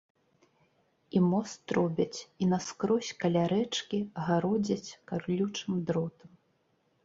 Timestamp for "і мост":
1.17-1.73